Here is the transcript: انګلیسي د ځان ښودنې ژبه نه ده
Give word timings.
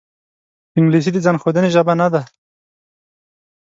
انګلیسي 0.77 1.11
د 1.13 1.17
ځان 1.25 1.35
ښودنې 1.41 1.69
ژبه 1.75 1.93
نه 2.01 2.07
ده 2.13 2.21